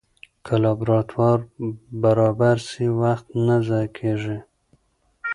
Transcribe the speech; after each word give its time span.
که 0.45 0.53
لابراتوار 0.63 1.39
برابر 2.03 2.57
سي، 2.69 2.85
وخت 3.01 3.27
نه 3.45 3.55
ضایع 3.67 3.89
کېږي. 3.97 4.37